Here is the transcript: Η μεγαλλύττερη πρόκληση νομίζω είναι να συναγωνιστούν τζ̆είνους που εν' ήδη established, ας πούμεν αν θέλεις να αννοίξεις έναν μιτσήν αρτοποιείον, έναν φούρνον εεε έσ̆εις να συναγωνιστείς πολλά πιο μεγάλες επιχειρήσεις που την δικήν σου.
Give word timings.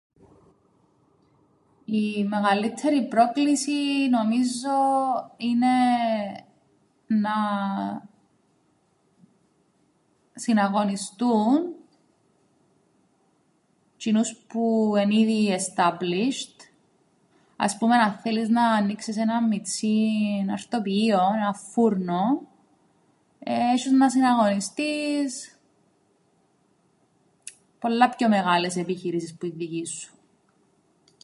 Η 1.85 2.23
μεγαλλύττερη 2.23 3.07
πρόκληση 3.07 4.09
νομίζω 4.09 4.69
είναι 5.37 5.75
να 7.07 7.33
συναγωνιστούν 10.35 11.75
τζ̆είνους 13.99 14.37
που 14.47 14.93
εν' 14.97 15.11
ήδη 15.11 15.57
established, 15.57 16.57
ας 17.55 17.77
πούμεν 17.77 17.99
αν 17.99 18.11
θέλεις 18.11 18.49
να 18.49 18.67
αννοίξεις 18.71 19.17
έναν 19.17 19.47
μιτσήν 19.47 20.51
αρτοποιείον, 20.51 21.33
έναν 21.35 21.55
φούρνον 21.55 22.47
εεε 23.39 23.57
έσ̆εις 23.73 23.91
να 23.97 24.09
συναγωνιστείς 24.09 25.59
πολλά 27.79 28.09
πιο 28.09 28.29
μεγάλες 28.29 28.75
επιχειρήσεις 28.75 29.31
που 29.31 29.47
την 29.49 29.57
δικήν 29.57 29.85
σου. 29.85 30.09